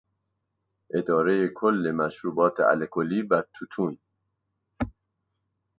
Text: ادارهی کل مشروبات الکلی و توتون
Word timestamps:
ادارهی 0.97 1.47
کل 1.59 1.77
مشروبات 1.99 2.55
الکلی 2.59 3.21
و 3.29 3.43
توتون 3.53 3.97